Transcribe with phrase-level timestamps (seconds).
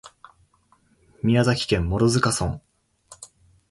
[1.21, 2.59] 宮崎県諸塚村